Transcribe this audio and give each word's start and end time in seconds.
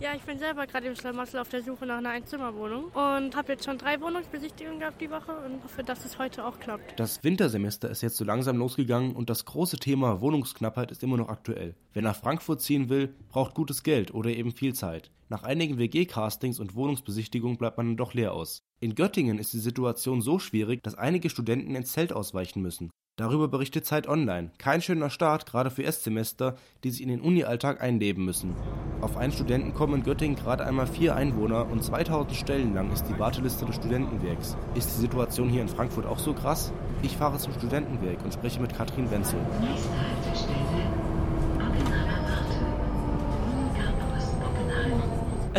Ja, 0.00 0.14
ich 0.14 0.22
bin 0.22 0.38
selber 0.38 0.64
gerade 0.68 0.86
im 0.86 0.94
Schlamassel 0.94 1.40
auf 1.40 1.48
der 1.48 1.60
Suche 1.60 1.84
nach 1.84 1.98
einer 1.98 2.10
Einzimmerwohnung 2.10 2.84
und 2.84 3.34
habe 3.34 3.52
jetzt 3.52 3.64
schon 3.64 3.78
drei 3.78 4.00
Wohnungsbesichtigungen 4.00 4.78
gehabt 4.78 5.00
die 5.00 5.10
Woche 5.10 5.32
und 5.44 5.64
hoffe, 5.64 5.82
dass 5.82 6.04
es 6.04 6.20
heute 6.20 6.46
auch 6.46 6.60
klappt. 6.60 7.00
Das 7.00 7.24
Wintersemester 7.24 7.90
ist 7.90 8.02
jetzt 8.02 8.16
so 8.16 8.24
langsam 8.24 8.58
losgegangen 8.58 9.16
und 9.16 9.28
das 9.28 9.44
große 9.44 9.78
Thema 9.78 10.20
Wohnungsknappheit 10.20 10.92
ist 10.92 11.02
immer 11.02 11.16
noch 11.16 11.28
aktuell. 11.28 11.74
Wer 11.94 12.02
nach 12.02 12.14
Frankfurt 12.14 12.62
ziehen 12.62 12.88
will, 12.88 13.12
braucht 13.28 13.56
gutes 13.56 13.82
Geld 13.82 14.14
oder 14.14 14.30
eben 14.30 14.52
viel 14.52 14.72
Zeit. 14.72 15.10
Nach 15.28 15.42
einigen 15.42 15.78
WG-Castings 15.78 16.60
und 16.60 16.76
Wohnungsbesichtigungen 16.76 17.58
bleibt 17.58 17.76
man 17.76 17.88
dann 17.88 17.96
doch 17.96 18.14
leer 18.14 18.34
aus. 18.34 18.62
In 18.78 18.94
Göttingen 18.94 19.40
ist 19.40 19.52
die 19.52 19.58
Situation 19.58 20.22
so 20.22 20.38
schwierig, 20.38 20.80
dass 20.84 20.94
einige 20.94 21.28
Studenten 21.28 21.74
ins 21.74 21.90
Zelt 21.90 22.12
ausweichen 22.12 22.62
müssen. 22.62 22.90
Darüber 23.18 23.48
berichtet 23.48 23.84
Zeit 23.84 24.06
Online. 24.06 24.52
Kein 24.58 24.80
schöner 24.80 25.10
Start, 25.10 25.44
gerade 25.44 25.72
für 25.72 25.82
Erstsemester, 25.82 26.54
die 26.84 26.90
sich 26.92 27.02
in 27.02 27.08
den 27.08 27.20
Uni-Alltag 27.20 27.82
einleben 27.82 28.24
müssen. 28.24 28.54
Auf 29.00 29.16
einen 29.16 29.32
Studenten 29.32 29.74
kommen 29.74 29.94
in 29.94 30.02
Göttingen 30.04 30.36
gerade 30.36 30.64
einmal 30.64 30.86
vier 30.86 31.16
Einwohner 31.16 31.68
und 31.68 31.82
2000 31.82 32.36
Stellen 32.36 32.74
lang 32.74 32.92
ist 32.92 33.06
die 33.08 33.18
Warteliste 33.18 33.66
des 33.66 33.74
Studentenwerks. 33.74 34.56
Ist 34.76 34.90
die 34.90 35.00
Situation 35.00 35.48
hier 35.48 35.62
in 35.62 35.68
Frankfurt 35.68 36.06
auch 36.06 36.20
so 36.20 36.32
krass? 36.32 36.72
Ich 37.02 37.16
fahre 37.16 37.38
zum 37.38 37.52
Studentenwerk 37.54 38.22
und 38.22 38.32
spreche 38.34 38.60
mit 38.60 38.72
Katrin 38.76 39.10
Wenzel. 39.10 39.40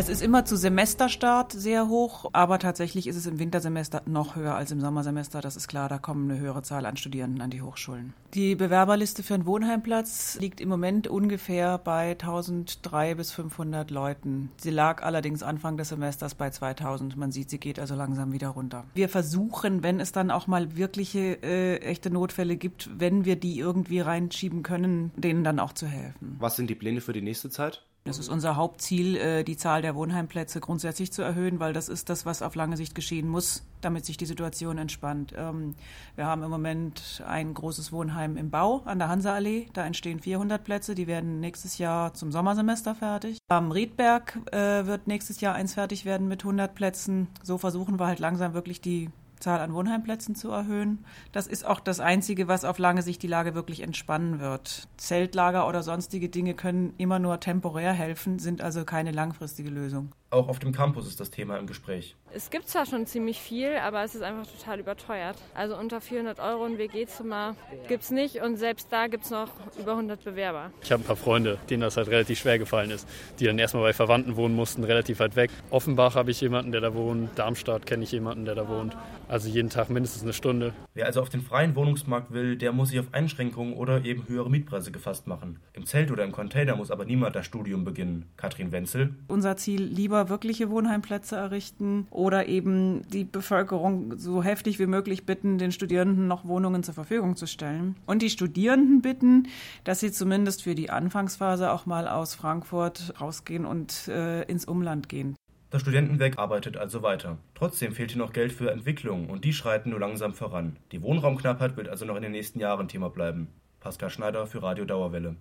Es 0.00 0.08
ist 0.08 0.22
immer 0.22 0.46
zu 0.46 0.56
Semesterstart 0.56 1.52
sehr 1.52 1.88
hoch, 1.88 2.30
aber 2.32 2.58
tatsächlich 2.58 3.06
ist 3.06 3.16
es 3.16 3.26
im 3.26 3.38
Wintersemester 3.38 4.00
noch 4.06 4.34
höher 4.34 4.54
als 4.54 4.70
im 4.70 4.80
Sommersemester. 4.80 5.42
Das 5.42 5.56
ist 5.56 5.68
klar, 5.68 5.90
da 5.90 5.98
kommen 5.98 6.30
eine 6.30 6.40
höhere 6.40 6.62
Zahl 6.62 6.86
an 6.86 6.96
Studierenden 6.96 7.42
an 7.42 7.50
die 7.50 7.60
Hochschulen. 7.60 8.14
Die 8.32 8.54
Bewerberliste 8.54 9.22
für 9.22 9.34
einen 9.34 9.44
Wohnheimplatz 9.44 10.38
liegt 10.40 10.62
im 10.62 10.70
Moment 10.70 11.06
ungefähr 11.06 11.76
bei 11.76 12.12
1300 12.12 13.14
bis 13.14 13.30
500 13.32 13.90
Leuten. 13.90 14.50
Sie 14.56 14.70
lag 14.70 15.02
allerdings 15.02 15.42
Anfang 15.42 15.76
des 15.76 15.90
Semesters 15.90 16.34
bei 16.34 16.48
2000. 16.48 17.18
Man 17.18 17.30
sieht, 17.30 17.50
sie 17.50 17.58
geht 17.58 17.78
also 17.78 17.94
langsam 17.94 18.32
wieder 18.32 18.48
runter. 18.48 18.86
Wir 18.94 19.10
versuchen, 19.10 19.82
wenn 19.82 20.00
es 20.00 20.12
dann 20.12 20.30
auch 20.30 20.46
mal 20.46 20.78
wirkliche 20.78 21.42
äh, 21.42 21.76
echte 21.80 22.10
Notfälle 22.10 22.56
gibt, 22.56 22.88
wenn 22.98 23.26
wir 23.26 23.36
die 23.36 23.58
irgendwie 23.58 24.00
reinschieben 24.00 24.62
können, 24.62 25.12
denen 25.14 25.44
dann 25.44 25.58
auch 25.58 25.74
zu 25.74 25.86
helfen. 25.86 26.36
Was 26.38 26.56
sind 26.56 26.70
die 26.70 26.74
Pläne 26.74 27.02
für 27.02 27.12
die 27.12 27.20
nächste 27.20 27.50
Zeit? 27.50 27.84
Das 28.04 28.18
ist 28.18 28.30
unser 28.30 28.56
Hauptziel, 28.56 29.16
äh, 29.16 29.44
die 29.44 29.58
Zahl 29.58 29.82
der 29.82 29.94
Wohnheimplätze 29.94 30.60
grundsätzlich 30.60 31.12
zu 31.12 31.20
erhöhen, 31.20 31.60
weil 31.60 31.74
das 31.74 31.90
ist 31.90 32.08
das, 32.08 32.24
was 32.24 32.40
auf 32.40 32.54
lange 32.54 32.78
Sicht 32.78 32.94
geschehen 32.94 33.28
muss, 33.28 33.62
damit 33.82 34.06
sich 34.06 34.16
die 34.16 34.26
Situation 34.26 34.78
entspannt. 34.78 35.34
Ähm, 35.36 35.74
wir 36.16 36.26
haben 36.26 36.42
im 36.42 36.50
Moment 36.50 37.22
ein 37.26 37.52
großes 37.52 37.92
Wohnheim 37.92 38.38
im 38.38 38.50
Bau 38.50 38.80
an 38.86 38.98
der 38.98 39.08
Hansaallee. 39.08 39.68
Da 39.74 39.84
entstehen 39.84 40.18
400 40.18 40.64
Plätze. 40.64 40.94
Die 40.94 41.06
werden 41.06 41.40
nächstes 41.40 41.76
Jahr 41.76 42.14
zum 42.14 42.32
Sommersemester 42.32 42.94
fertig. 42.94 43.38
Am 43.48 43.70
Riedberg 43.70 44.38
äh, 44.50 44.86
wird 44.86 45.06
nächstes 45.06 45.42
Jahr 45.42 45.54
eins 45.54 45.74
fertig 45.74 46.06
werden 46.06 46.26
mit 46.26 46.42
100 46.42 46.74
Plätzen. 46.74 47.28
So 47.42 47.58
versuchen 47.58 48.00
wir 48.00 48.06
halt 48.06 48.18
langsam 48.18 48.54
wirklich 48.54 48.80
die 48.80 49.10
Zahl 49.40 49.60
an 49.60 49.74
Wohnheimplätzen 49.74 50.34
zu 50.34 50.50
erhöhen. 50.50 51.04
Das 51.32 51.46
ist 51.46 51.66
auch 51.66 51.80
das 51.80 51.98
Einzige, 51.98 52.46
was 52.46 52.64
auf 52.64 52.78
lange 52.78 53.02
Sicht 53.02 53.22
die 53.22 53.26
Lage 53.26 53.54
wirklich 53.54 53.80
entspannen 53.80 54.38
wird. 54.38 54.88
Zeltlager 54.96 55.66
oder 55.66 55.82
sonstige 55.82 56.28
Dinge 56.28 56.54
können 56.54 56.94
immer 56.98 57.18
nur 57.18 57.40
temporär 57.40 57.92
helfen, 57.92 58.38
sind 58.38 58.60
also 58.60 58.84
keine 58.84 59.10
langfristige 59.10 59.70
Lösung. 59.70 60.12
Auch 60.32 60.46
auf 60.46 60.60
dem 60.60 60.70
Campus 60.70 61.08
ist 61.08 61.18
das 61.18 61.30
Thema 61.30 61.58
im 61.58 61.66
Gespräch. 61.66 62.14
Es 62.32 62.50
gibt 62.50 62.68
zwar 62.68 62.86
schon 62.86 63.04
ziemlich 63.04 63.40
viel, 63.40 63.74
aber 63.82 64.04
es 64.04 64.14
ist 64.14 64.22
einfach 64.22 64.46
total 64.46 64.78
überteuert. 64.78 65.36
Also 65.54 65.76
unter 65.76 66.00
400 66.00 66.38
Euro 66.38 66.66
ein 66.66 66.78
WG-Zimmer 66.78 67.56
gibt 67.88 68.04
es 68.04 68.12
nicht 68.12 68.40
und 68.40 68.56
selbst 68.56 68.92
da 68.92 69.08
gibt 69.08 69.24
es 69.24 69.32
noch 69.32 69.48
über 69.76 69.92
100 69.92 70.22
Bewerber. 70.22 70.70
Ich 70.82 70.92
habe 70.92 71.02
ein 71.02 71.06
paar 71.06 71.16
Freunde, 71.16 71.58
denen 71.68 71.80
das 71.80 71.96
halt 71.96 72.06
relativ 72.06 72.38
schwer 72.38 72.60
gefallen 72.60 72.92
ist, 72.92 73.08
die 73.40 73.46
dann 73.46 73.58
erstmal 73.58 73.82
bei 73.82 73.92
Verwandten 73.92 74.36
wohnen 74.36 74.54
mussten, 74.54 74.84
relativ 74.84 75.18
weit 75.18 75.34
weg. 75.34 75.50
Offenbach 75.70 76.14
habe 76.14 76.30
ich 76.30 76.40
jemanden, 76.40 76.70
der 76.70 76.80
da 76.80 76.94
wohnt, 76.94 77.36
Darmstadt 77.36 77.84
kenne 77.84 78.04
ich 78.04 78.12
jemanden, 78.12 78.44
der 78.44 78.54
da 78.54 78.68
wohnt. 78.68 78.96
Also 79.26 79.48
jeden 79.48 79.68
Tag 79.68 79.90
mindestens 79.90 80.22
eine 80.22 80.32
Stunde. 80.32 80.74
Wer 80.94 81.06
also 81.06 81.22
auf 81.22 81.28
den 81.28 81.42
freien 81.42 81.74
Wohnungsmarkt 81.74 82.32
will, 82.32 82.56
der 82.56 82.70
muss 82.70 82.90
sich 82.90 83.00
auf 83.00 83.12
Einschränkungen 83.12 83.74
oder 83.74 84.04
eben 84.04 84.28
höhere 84.28 84.48
Mietpreise 84.48 84.92
gefasst 84.92 85.26
machen. 85.26 85.58
Im 85.72 85.86
Zelt 85.86 86.12
oder 86.12 86.22
im 86.22 86.30
Container 86.30 86.76
muss 86.76 86.92
aber 86.92 87.04
niemand 87.04 87.34
das 87.34 87.46
Studium 87.46 87.84
beginnen. 87.84 88.26
Katrin 88.36 88.70
Wenzel. 88.70 89.16
Unser 89.26 89.56
Ziel 89.56 89.82
lieber 89.82 90.19
selber 90.20 90.28
wirkliche 90.28 90.70
Wohnheimplätze 90.70 91.36
errichten 91.36 92.06
oder 92.10 92.46
eben 92.46 93.02
die 93.08 93.24
Bevölkerung 93.24 94.18
so 94.18 94.42
heftig 94.42 94.78
wie 94.78 94.86
möglich 94.86 95.24
bitten, 95.24 95.58
den 95.58 95.72
Studierenden 95.72 96.28
noch 96.28 96.44
Wohnungen 96.44 96.82
zur 96.82 96.94
Verfügung 96.94 97.36
zu 97.36 97.46
stellen. 97.46 97.96
Und 98.06 98.22
die 98.22 98.30
Studierenden 98.30 99.00
bitten, 99.00 99.48
dass 99.84 100.00
sie 100.00 100.12
zumindest 100.12 100.62
für 100.62 100.74
die 100.74 100.90
Anfangsphase 100.90 101.72
auch 101.72 101.86
mal 101.86 102.06
aus 102.06 102.34
Frankfurt 102.34 103.14
rausgehen 103.20 103.64
und 103.64 104.08
äh, 104.08 104.42
ins 104.42 104.66
Umland 104.66 105.08
gehen. 105.08 105.36
Das 105.70 105.82
Studentenwerk 105.82 106.38
arbeitet 106.38 106.76
also 106.76 107.02
weiter. 107.02 107.38
Trotzdem 107.54 107.92
fehlt 107.92 108.10
hier 108.10 108.20
noch 108.20 108.32
Geld 108.32 108.52
für 108.52 108.70
Entwicklung 108.70 109.30
und 109.30 109.44
die 109.44 109.52
schreiten 109.52 109.90
nur 109.90 110.00
langsam 110.00 110.34
voran. 110.34 110.76
Die 110.92 111.00
Wohnraumknappheit 111.00 111.76
wird 111.76 111.88
also 111.88 112.04
noch 112.04 112.16
in 112.16 112.22
den 112.22 112.32
nächsten 112.32 112.58
Jahren 112.58 112.88
Thema 112.88 113.08
bleiben. 113.08 113.48
Pascal 113.78 114.10
Schneider 114.10 114.46
für 114.46 114.62
Radio 114.62 114.84
Dauerwelle. 114.84 115.36